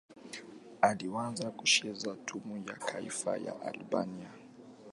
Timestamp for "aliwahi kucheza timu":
0.81-2.57